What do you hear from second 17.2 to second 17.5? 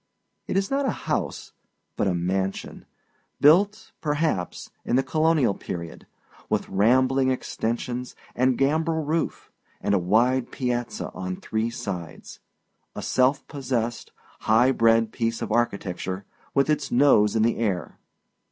in